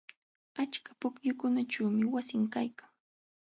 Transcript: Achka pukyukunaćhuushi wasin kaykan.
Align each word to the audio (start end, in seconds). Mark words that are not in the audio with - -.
Achka 0.61 0.91
pukyukunaćhuushi 0.99 2.05
wasin 2.13 2.43
kaykan. 2.53 2.91